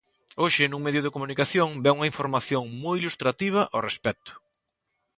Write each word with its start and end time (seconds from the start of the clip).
Hoxe, 0.41 0.63
nun 0.67 0.81
medio 0.85 1.01
de 1.03 1.13
comunicación, 1.15 1.69
vén 1.83 1.95
unha 1.97 2.09
información 2.11 2.63
moi 2.83 2.95
ilustrativa 3.01 3.61
ao 3.65 3.83
respecto. 3.87 4.31